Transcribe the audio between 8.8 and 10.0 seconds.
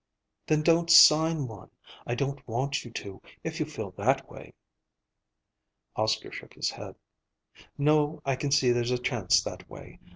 a chance that way.